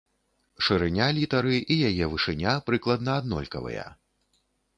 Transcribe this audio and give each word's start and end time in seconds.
Шырыня 0.67 1.07
літары 1.17 1.57
і 1.59 1.75
яе 1.89 2.05
вышыня 2.15 2.55
прыкладна 2.71 3.11
аднолькавыя. 3.23 3.87